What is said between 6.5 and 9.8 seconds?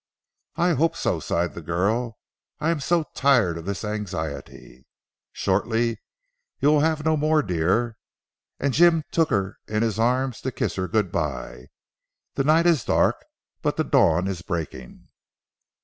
you will have no more, dear," and Jim took her